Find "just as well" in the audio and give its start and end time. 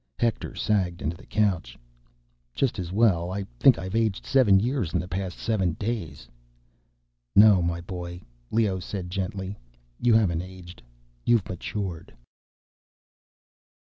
2.55-3.29